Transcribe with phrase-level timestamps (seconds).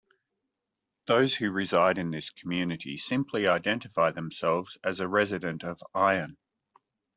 [1.05, 6.37] Those who reside in this community simply identify themselves as a resident of "Iron".